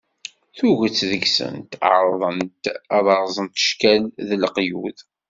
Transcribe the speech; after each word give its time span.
Tuget 0.57 0.97
deg-sent 1.09 1.71
ɛerḍent 1.93 2.63
ad 2.97 3.07
rẓent 3.19 3.61
cckal, 3.67 4.03
d 4.27 4.29
leqyud. 4.41 4.97